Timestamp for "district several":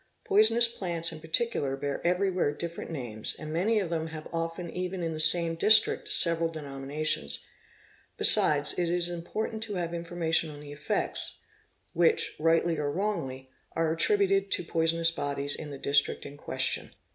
5.53-6.49